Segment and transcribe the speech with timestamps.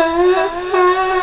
[0.00, 1.16] The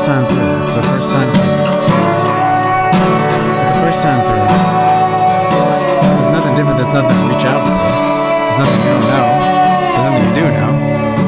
[0.00, 0.64] first time through.
[0.64, 1.60] It's the first time through.
[3.68, 4.48] The first time through.
[6.16, 6.78] There's nothing different.
[6.80, 7.76] There's nothing to reach out for.
[8.48, 9.28] There's nothing you don't know.
[9.92, 10.72] There's nothing you do know.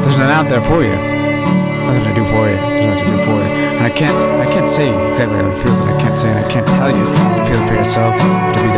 [0.00, 0.96] There's nothing out there for you.
[1.84, 2.56] Nothing to do for you.
[2.56, 3.50] There's nothing to do for you.
[3.76, 4.16] And I can't.
[4.40, 6.88] I can't say exactly how it feels, and I can't say, and I can't tell
[6.88, 7.04] you
[7.44, 8.71] feel it for yourself, to be.